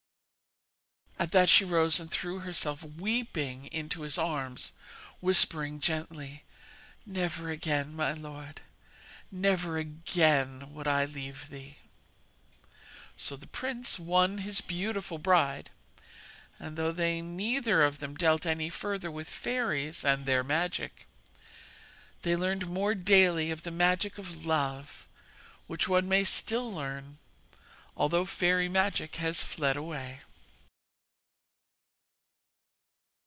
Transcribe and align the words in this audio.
At 1.21 1.33
that 1.33 1.49
she 1.49 1.63
rose 1.63 1.99
and 1.99 2.09
threw 2.09 2.39
herself 2.39 2.81
weeping 2.83 3.67
into 3.67 4.01
his 4.01 4.17
arms, 4.17 4.71
whispering 5.19 5.79
gently: 5.79 6.45
'Never 7.05 7.51
again, 7.51 7.95
my 7.95 8.09
lord, 8.13 8.61
never 9.31 9.77
again 9.77 10.73
would 10.73 10.87
I 10.87 11.05
leave 11.05 11.49
thee!' 11.49 11.77
So 13.17 13.35
the 13.35 13.45
prince 13.45 13.99
won 13.99 14.39
his 14.39 14.61
beautiful 14.61 15.19
bride; 15.19 15.69
and 16.57 16.75
though 16.75 16.91
they 16.91 17.21
neither 17.21 17.83
of 17.83 17.99
them 17.99 18.15
dealt 18.17 18.47
any 18.47 18.71
further 18.71 19.11
with 19.11 19.29
fairies 19.29 20.03
and 20.03 20.25
their 20.25 20.43
magic, 20.43 21.05
they 22.23 22.35
learnt 22.35 22.65
more 22.65 22.95
daily 22.95 23.51
of 23.51 23.61
the 23.61 23.69
magic 23.69 24.17
of 24.17 24.43
Love, 24.43 25.05
which 25.67 25.87
one 25.87 26.09
may 26.09 26.23
still 26.23 26.73
learn, 26.73 27.19
although 27.95 28.25
fairy 28.25 28.67
magic 28.67 29.17
has 29.17 29.43
fled 29.43 29.77
away. 29.77 30.21